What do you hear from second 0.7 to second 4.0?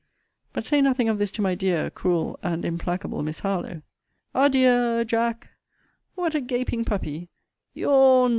nothing of this to my dear, cruel, and implacable Miss Harlowe.